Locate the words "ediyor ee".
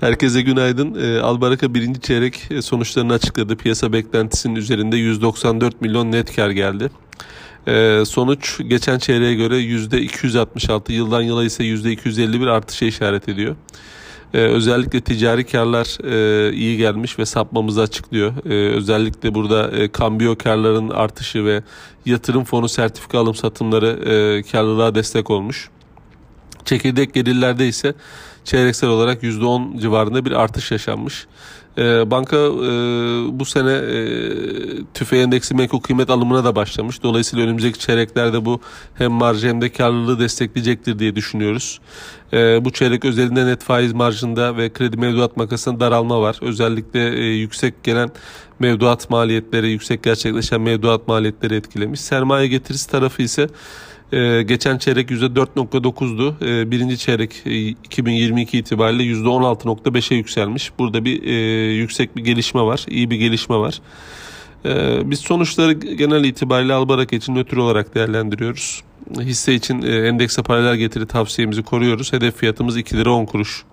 13.28-14.38